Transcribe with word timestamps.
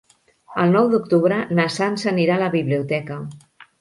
El 0.61 0.71
nou 0.75 0.87
d'octubre 0.93 1.37
na 1.59 1.67
Sança 1.75 2.09
anirà 2.13 2.39
a 2.39 2.43
la 2.45 2.49
biblioteca. 2.57 3.19